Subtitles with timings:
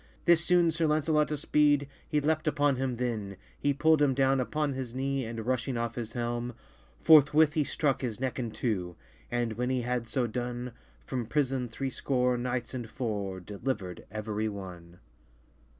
[0.25, 4.73] This soone Sir Lancelot espyde, He leapt upon him then, He pull'd him downe upon
[4.73, 6.55] his knee, And rushing off his helm,
[6.99, 8.95] Forthwith he strucke his necke in two,
[9.29, 10.71] And, when he had soe done,
[11.05, 14.97] From prison threescore knights and four Delivered everye one.